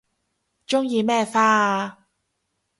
[0.65, 2.07] 鍾意咩花啊